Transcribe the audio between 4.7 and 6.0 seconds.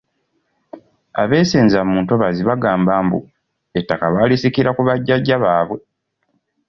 ku bajjajja baabwe.